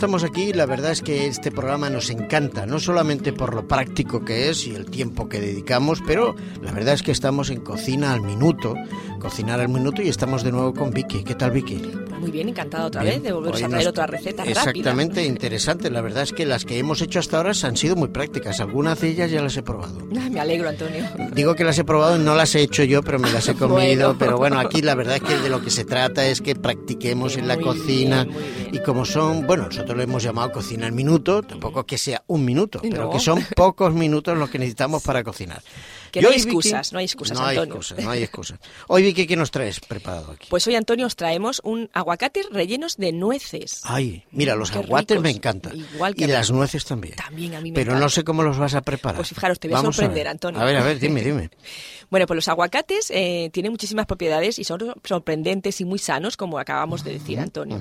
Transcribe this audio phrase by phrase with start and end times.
[0.00, 4.24] estamos aquí, la verdad es que este programa nos encanta, no solamente por lo práctico
[4.24, 8.14] que es y el tiempo que dedicamos, pero la verdad es que estamos en Cocina
[8.14, 8.74] al Minuto,
[9.18, 11.22] Cocinar al Minuto y estamos de nuevo con Vicky.
[11.22, 11.82] ¿Qué tal, Vicky?
[12.20, 15.90] Muy bien, encantada otra vez de volver a traer otra receta Exactamente, interesante.
[15.90, 18.60] La verdad es que las que hemos hecho hasta ahora han sido muy prácticas.
[18.60, 19.98] Algunas de ellas ya las he probado.
[20.30, 21.04] me alegro, Antonio.
[21.32, 24.16] Digo que las he probado no las he hecho yo, pero me las he comido.
[24.18, 27.38] Pero bueno, aquí la verdad es que de lo que se trata es que practiquemos
[27.38, 28.26] en la cocina
[28.70, 32.44] y como son, bueno, nosotros lo hemos llamado cocina al minuto, tampoco que sea un
[32.44, 35.62] minuto, pero que son pocos minutos los que necesitamos para cocinar.
[36.10, 37.74] Que no hay excusas, no hay excusas, no Antonio.
[37.74, 38.58] Hay excusas, no hay excusas.
[38.88, 40.48] Hoy, Vicky, ¿qué nos traes preparado aquí?
[40.50, 43.80] Pues hoy, Antonio, os traemos un aguacates rellenos de nueces.
[43.84, 45.76] Ay, mira, los aguates me encantan.
[45.94, 47.14] Igual que y las nueces también.
[47.14, 49.16] También a mí me Pero no sé cómo los vas a preparar.
[49.16, 50.60] Pues fijaros, te voy a sorprender, Antonio.
[50.60, 51.50] A ver, a ver, dime, dime.
[52.10, 56.58] bueno, pues los aguacates eh, tienen muchísimas propiedades y son sorprendentes y muy sanos, como
[56.58, 57.80] acabamos de decir, Antonio.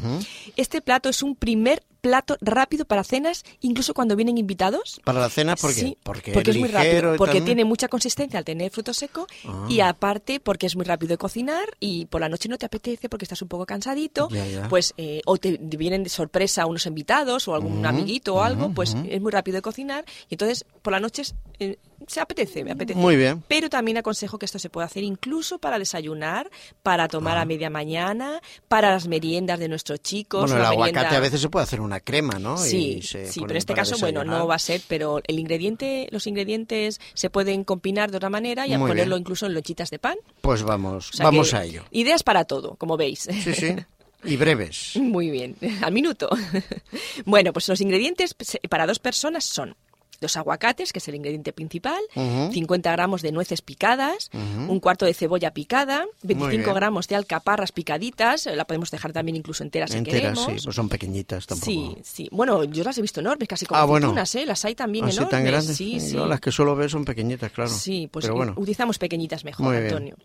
[0.55, 5.01] Este plato es un primer plato rápido para cenas, incluso cuando vienen invitados.
[5.03, 5.79] ¿Para la cena por qué?
[5.79, 9.27] Sí, porque, es muy rápido, porque tiene mucha consistencia al tener fruto seco
[9.67, 9.89] y ah.
[9.89, 13.25] aparte porque es muy rápido de cocinar y por la noche no te apetece porque
[13.25, 14.29] estás un poco cansadito,
[14.69, 18.95] pues eh, o te vienen de sorpresa unos invitados o algún amiguito o algo, pues
[19.07, 21.23] es muy rápido de cocinar y entonces por la noche
[21.59, 21.77] eh,
[22.09, 22.99] se apetece, me apetece.
[22.99, 23.43] Muy bien.
[23.47, 26.49] Pero también aconsejo que esto se pueda hacer incluso para desayunar,
[26.81, 27.45] para tomar a ah.
[27.45, 30.49] media mañana, para las meriendas de nuestros chicos.
[30.49, 32.57] Bueno, el aguacate a veces se puede hacer una crema, ¿no?
[32.57, 36.25] Sí, sí, pero en este caso, bueno, no va a ser, pero el ingrediente, los
[36.25, 40.17] ingredientes se pueden combinar de otra manera y ponerlo incluso en lonchitas de pan.
[40.41, 41.83] Pues vamos, vamos a ello.
[41.91, 43.27] Ideas para todo, como veis.
[43.31, 43.75] Sí, sí.
[44.23, 44.95] Y breves.
[44.95, 46.29] Muy bien, al minuto.
[47.25, 48.35] bueno, pues los ingredientes
[48.69, 49.75] para dos personas son
[50.19, 55.13] dos aguacates, que es el ingrediente principal, 50 gramos de nueces picadas, un cuarto de
[55.13, 60.45] cebolla picada, 25 gramos de alcaparras picaditas, la podemos dejar también incluso enteras, si queremos.
[60.45, 61.71] sí, pues son pequeñitas tampoco.
[61.71, 62.29] Sí, sí.
[62.31, 64.13] Bueno, yo las he visto enormes, casi como ah, bueno.
[64.33, 64.45] ¿eh?
[64.45, 65.31] Las hay también ¿Así enormes.
[65.31, 65.77] tan grandes?
[65.77, 66.15] Sí, sí.
[66.15, 67.69] las que suelo ver son pequeñitas, claro.
[67.69, 70.15] Sí, pues utilizamos pequeñitas mejor, Antonio.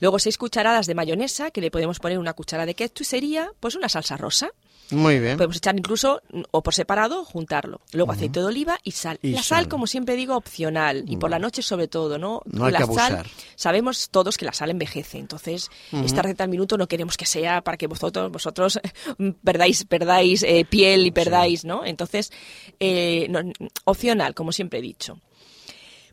[0.00, 3.50] Luego seis cucharadas de mayonesa, que le podemos poner una cuchara de ketchup y sería
[3.60, 4.50] pues una salsa rosa.
[4.90, 5.36] Muy bien.
[5.36, 7.80] Podemos echar incluso, o por separado, juntarlo.
[7.92, 9.18] Luego aceite de oliva y sal.
[9.22, 11.04] la sal, como siempre digo, opcional.
[11.06, 12.42] Y por la noche sobre todo, ¿no?
[12.46, 13.10] No hay la que abusar.
[13.10, 13.26] Sal,
[13.56, 15.18] sabemos todos que la sal envejece.
[15.18, 18.80] Entonces, esta receta al minuto no queremos que sea para que vosotros, vosotros
[19.44, 21.84] perdáis, perdáis eh, piel y perdáis, ¿no?
[21.84, 22.32] Entonces,
[22.80, 23.30] eh,
[23.84, 25.18] opcional, como siempre he dicho.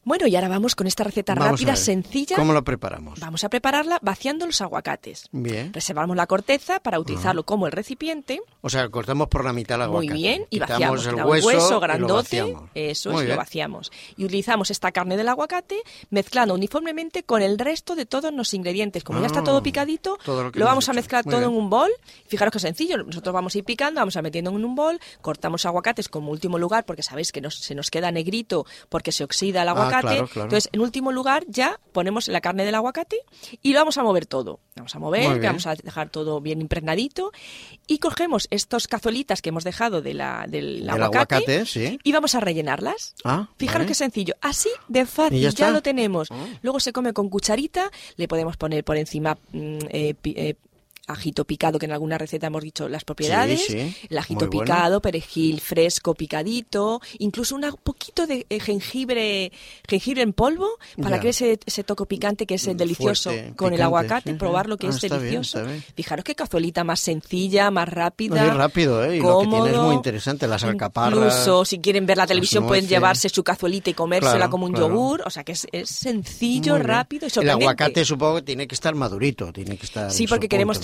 [0.09, 2.36] Bueno, y ahora vamos con esta receta rápida, sencilla.
[2.36, 3.20] ¿Cómo lo preparamos?
[3.20, 5.30] Vamos a prepararla vaciando los aguacates.
[5.31, 5.72] Bien.
[5.72, 8.42] Reservamos la corteza para utilizarlo como el recipiente.
[8.62, 10.12] O sea, cortamos por la mitad el aguacate.
[10.12, 12.56] Muy bien, y vaciamos el hueso, grandote.
[12.74, 13.92] Eso es, lo vaciamos.
[14.18, 19.03] Y utilizamos esta carne del aguacate mezclando uniformemente con el resto de todos los ingredientes.
[19.03, 21.91] Como ya está todo ah, picadito, lo, vamos a mezclar todo en un bol.
[22.26, 25.68] Fijaros que sencillo, nosotros vamos a ir picando, vamos a metiendo en un bol, cortamos
[25.68, 29.70] aguacates como último lugar porque sabéis que se nos queda negrito porque se oxida el
[29.70, 29.98] aguacate.
[30.05, 33.21] Entonces, en último lugar, ya ponemos la carne del aguacate
[33.61, 34.59] y lo vamos a mover todo.
[34.75, 37.31] Vamos a mover, vamos a dejar todo bien impregnadito
[37.87, 41.65] y cogemos estos cazuelitas que hemos dejado de la, del, aguacate,
[42.03, 43.15] y vamos a rellenarlas.
[43.23, 44.35] Ah, Fijaros qué sencillo.
[44.41, 46.29] Así de fácil, ya, lo tenemos.
[46.31, 46.45] Ah.
[46.61, 50.55] Luego se come con cucharita, le podemos poner por encima mm, eh, eh,
[51.09, 56.14] ajito picado, que en alguna receta hemos dicho las propiedades, el ajito picado, perejil fresco
[56.14, 59.52] picadito, incluso un poquito de eh, jengibre,
[59.88, 60.70] jengibre en polvo,
[61.02, 64.78] para que ese, ese toco picante que es el delicioso con el aguacate, probar lo
[64.78, 65.59] que ah, es delicioso.
[65.96, 68.44] Fijaros qué cazuelita más sencilla, más rápida.
[68.44, 69.18] Muy rápido, ¿eh?
[69.18, 71.18] Y lo que tiene es muy interesante, las alcaparras.
[71.18, 75.24] Incluso si quieren ver la televisión pueden llevarse su cazuelita y comérsela como un yogur,
[75.26, 78.94] o sea que es, es sencillo, rápido y El aguacate supongo que tiene que estar
[78.96, 80.80] madurito, tiene que estar Sí, porque queremos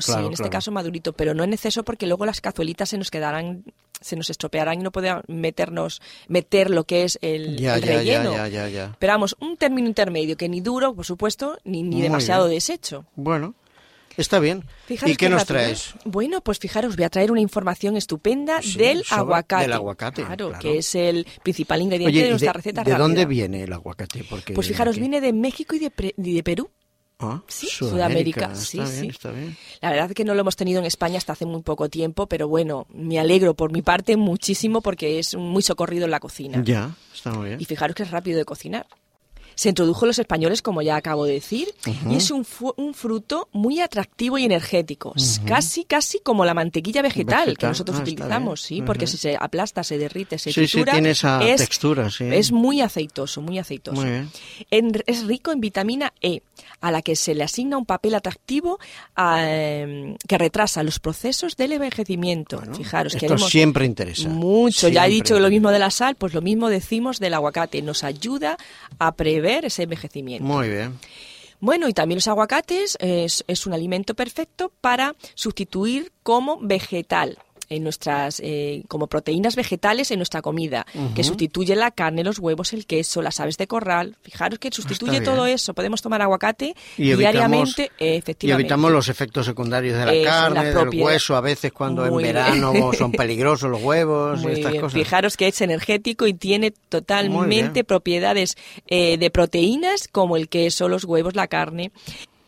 [0.00, 3.10] sí, en este caso madurito, pero no en exceso porque luego las cazuelitas se nos
[3.10, 3.64] quedarán,
[4.00, 8.34] se nos estropearán y no podemos meternos, meter lo que es el, relleno.
[8.98, 13.06] pero vamos, un término intermedio que ni duro, por supuesto, ni, ni demasiado deshecho.
[13.16, 13.54] Bueno.
[14.16, 14.64] Está bien.
[14.88, 15.94] ¿Y qué nos traes?
[16.04, 19.62] Bueno, pues fijaros, voy a traer una información estupenda del aguacate.
[19.62, 20.24] Del aguacate.
[20.24, 24.24] Claro, que es el principal ingrediente de nuestra receta ¿De dónde viene el aguacate?
[24.28, 26.70] Porque pues fijaros, viene de México y de, de Perú.
[27.20, 28.54] Ah, sí, Sudamérica.
[28.54, 29.10] sí, sí.
[29.80, 32.26] La verdad es que no lo hemos tenido en España hasta hace muy poco tiempo,
[32.26, 36.62] pero bueno, me alegro por mi parte muchísimo porque es muy socorrido en la cocina.
[36.64, 37.60] Ya, está muy bien.
[37.60, 38.86] Y fijaros que es rápido de cocinar.
[39.54, 41.68] Se introdujo los españoles, como ya acabo de decir,
[42.08, 45.14] y es un, un, fruto muy atractivo y energético,
[45.44, 49.84] casi casi como la mantequilla vegetal, que nosotros ah, utilizamos, sí, porque si se aplasta,
[49.84, 52.24] se derrite, se sí, sí, tiene esa es, textura, sí.
[52.24, 54.02] Es muy aceitoso, muy aceitoso.
[54.70, 56.42] es rico en vitamina E,
[56.80, 58.78] a la que se le asigna un papel atractivo
[59.16, 62.62] em, que retrasa los procesos del envejecimiento.
[62.76, 64.28] Fijaros, esto siempre interesa.
[64.28, 64.88] Mucho.
[64.88, 67.82] ya he dicho lo mismo de la sal, pues lo mismo decimos del aguacate.
[67.82, 68.56] Nos ayuda
[68.98, 70.44] a prever ese envejecimiento.
[70.44, 70.98] Muy bien.
[71.60, 77.38] Bueno, y también los aguacates es, es un alimento perfecto para sustituir como vegetal
[77.70, 80.84] en nuestras eh, como proteínas vegetales en nuestra comida,
[81.14, 84.16] que sustituye la carne, los huevos, el queso, las aves de corral.
[84.22, 85.72] Fijaros que sustituye todo eso.
[85.72, 88.46] Podemos tomar aguacate diariamente, efectivamente.
[88.46, 92.72] Y evitamos los efectos secundarios de la carne, del hueso, a veces cuando en verano
[92.98, 94.92] son peligrosos los huevos y estas cosas.
[94.92, 98.56] Fijaros que es energético y tiene totalmente propiedades
[98.88, 101.92] eh, de proteínas como el queso, los huevos, la carne.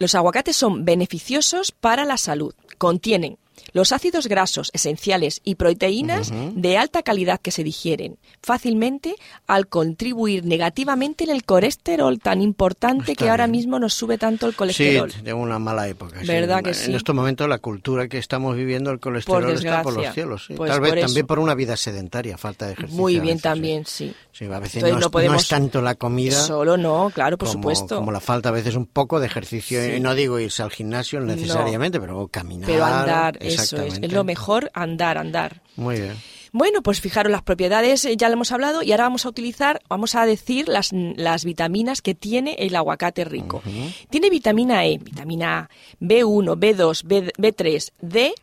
[0.00, 2.54] Los aguacates son beneficiosos para la salud.
[2.76, 3.38] Contienen
[3.72, 9.14] los ácidos grasos esenciales y proteínas de alta calidad que se digieren fácilmente
[9.46, 14.54] al contribuir negativamente en el colesterol tan importante que ahora mismo nos sube tanto el
[14.54, 15.10] colesterol.
[15.10, 16.20] Sí, de una mala época.
[16.24, 16.90] ¿Verdad que sí?
[16.90, 20.48] En estos momentos la cultura que estamos viviendo, el colesterol está por los cielos.
[20.56, 23.00] Pues Tal vez también por una vida sedentaria, falta de ejercicio.
[23.00, 24.14] Muy bien también, sí.
[24.32, 26.40] Sí, a veces no, es, tanto la comida.
[26.40, 27.96] Solo no, claro, por supuesto.
[27.96, 29.94] Como la falta a veces un poco de ejercicio.
[29.94, 32.66] Y no digo irse al gimnasio necesariamente, pero caminar.
[32.66, 33.98] Pero andar, eso es.
[34.00, 35.62] Es lo mejor andar, andar.
[35.76, 36.16] Muy bien.
[36.52, 39.80] Bueno, pues fijaros, las propiedades eh, ya lo hemos hablado y ahora vamos a utilizar,
[39.88, 43.62] vamos a decir las, las vitaminas que tiene el aguacate rico.
[44.10, 48.34] Tiene vitamina E, vitamina A, B1, B2, B, B3, D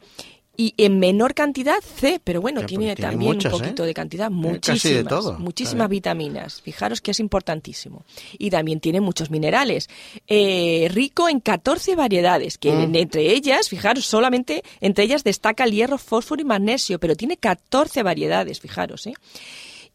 [0.59, 3.87] y en menor cantidad C, pero bueno, tiene, también un poquito ¿eh?
[3.87, 6.61] de cantidad, muchísimas, muchísimas vitaminas.
[6.61, 8.03] Fijaros que es importantísimo.
[8.37, 9.87] Y también tiene muchos minerales.
[10.27, 12.93] Eh, rico en 14 variedades, que mm.
[12.93, 18.03] entre ellas, fijaros, solamente entre ellas destaca el hierro, fósforo y magnesio, pero tiene 14
[18.03, 19.13] variedades, fijaros, ¿eh?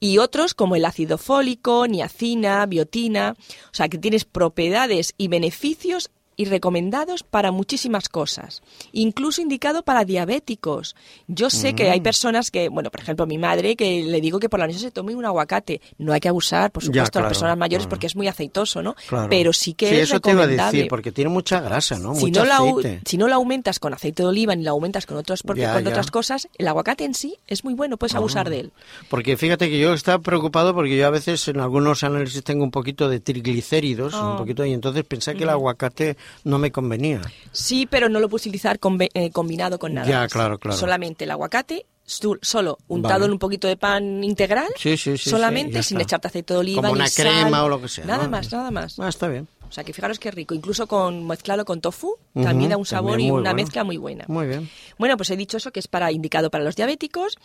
[0.01, 6.11] y otros como el ácido fólico, niacina, biotina, o sea que tienes propiedades y beneficios
[6.37, 10.97] y recomendados para muchísimas cosas, incluso indicado para diabéticos.
[11.29, 12.05] Yo sé que hay mm.
[12.05, 14.91] personas que, bueno, por ejemplo, mi madre, que le digo que por la noche se
[14.91, 15.81] tome un aguacate.
[15.99, 18.95] No hay que abusar, por supuesto, a las personas mayores porque es muy aceitoso, ¿no?
[19.29, 22.15] Pero sí que sí, es eso te iba a decir, porque tiene mucha grasa, ¿no?
[22.15, 22.59] Si, no la,
[23.05, 25.87] si no la aumentas con aceite de oliva ni la aumentas con, otros, porque, con
[25.87, 28.73] otras cosas, el aguacate en sí es muy bueno, puedes abusar de él.
[29.09, 32.71] Porque fíjate que yo estaba preocupado porque yo a veces en algunos análisis tengo un
[32.71, 34.37] poquito de triglicéridos, un ah.
[34.37, 37.21] poquito, y entonces pensé que el aguacate no me convenía.
[37.53, 38.79] Sí, pero no lo puedes utilizar
[39.15, 40.09] eh, combinado con nada.
[40.09, 40.77] Ya, claro, claro.
[40.77, 45.83] Solamente el aguacate solo untado en un poquito de pan integral, sí, sí, sí, solamente
[45.83, 48.05] sin echarte aceite de oliva como una crema o lo que sea.
[48.05, 48.99] Nada más, nada más.
[48.99, 49.49] Ah, está bien.
[49.75, 50.55] O sea, que fijaros qué rico.
[50.55, 54.25] Incluso con mezclado con tofu, también da un sabor y una mezcla muy buena.
[54.29, 54.71] Muy bien.
[54.99, 57.37] Bueno, pues he dicho eso, que es para indicado para los diabéticos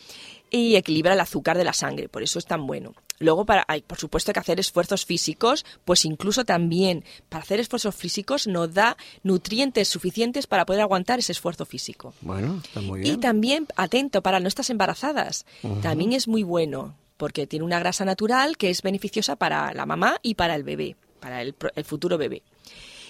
[0.52, 2.94] y equilibra el azúcar de la sangre, por eso es tan bueno.
[3.18, 7.96] Luego, para, hay, por supuesto, que hacer esfuerzos físicos, pues incluso también para hacer esfuerzos
[7.96, 12.14] físicos nos da nutrientes suficientes para poder aguantar ese esfuerzo físico.
[12.22, 13.16] Bueno, está muy bien.
[13.16, 15.48] Y también, atento, para nuestras embarazadas,
[15.82, 20.18] también es muy bueno, porque tiene una grasa natural que es beneficiosa para la mamá
[20.22, 22.44] y para el bebé para el, futuro bebé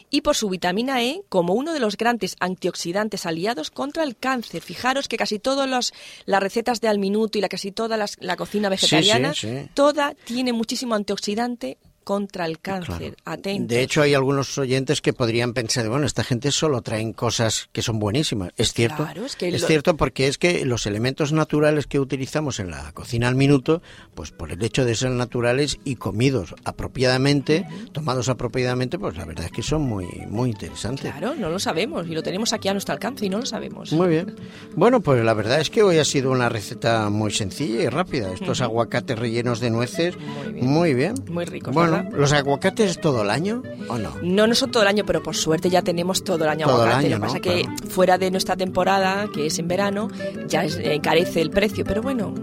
[0.09, 4.61] y por su vitamina E como uno de los grandes antioxidantes aliados contra el cáncer.
[4.61, 5.93] Fijaros que casi todas
[6.25, 9.33] las recetas de al minuto y la casi toda la cocina vegetariana,
[9.73, 11.77] toda tiene muchísimo antioxidante
[12.09, 13.17] contra el cáncer.
[13.59, 17.83] De hecho, hay algunos oyentes que podrían pensar, bueno, esta gente solo traen cosas que
[17.83, 18.49] son buenísimas.
[18.57, 19.07] Es cierto.
[19.39, 23.83] es, cierto porque es que los elementos naturales que utilizamos en la cocina al minuto,
[24.15, 29.45] pues por el hecho de ser naturales y comidos apropiadamente, tomados apropiadamente, pues la verdad
[29.45, 31.11] es que son muy, muy interesantes.
[31.11, 33.93] Claro, no lo sabemos y lo tenemos aquí a nuestro alcance y no lo sabemos.
[33.93, 34.35] Muy bien.
[34.75, 38.33] Bueno, pues la verdad es que hoy ha sido una receta muy sencilla y rápida.
[38.33, 40.17] Estos aguacates rellenos de nueces,
[40.59, 41.13] muy bien.
[41.29, 41.69] Muy, rico.
[41.71, 44.13] Bueno, ¿Los aguacates todo el año o no?
[44.21, 46.81] No, no son todo el año, pero por suerte ya tenemos todo el año todo
[46.83, 47.07] aguacate.
[47.07, 50.09] El año, Lo que pasa es que fuera de nuestra temporada, que es en verano,
[50.47, 52.33] ya encarece el precio, pero bueno,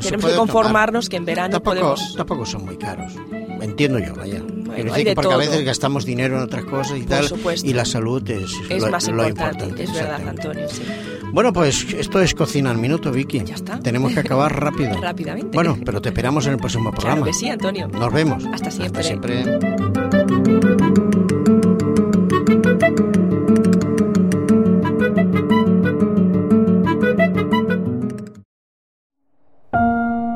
[0.00, 2.14] tenemos que conformarnos que en verano tampoco, podemos...
[2.16, 3.12] Tampoco son muy caros,
[3.60, 4.42] entiendo yo, vaya.
[5.14, 7.26] porque a veces gastamos dinero en otras cosas y tal,
[7.62, 10.82] y la salud es, es más importante, Es verdad, Antonio, sí.
[11.34, 13.42] Bueno, pues esto es Cocina al Minuto, Vicky.
[13.44, 13.80] Ya está.
[13.80, 14.96] Tenemos que acabar rápido.
[15.02, 15.50] Rápidamente.
[15.52, 17.22] Bueno, pero te esperamos en el próximo programa.
[17.22, 17.88] Claro que sí, Antonio.
[17.88, 18.44] Nos vemos.
[18.52, 19.00] Hasta siempre.
[19.00, 19.44] Hasta siempre.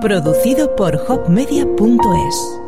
[0.01, 2.68] Producido por hopmedia.es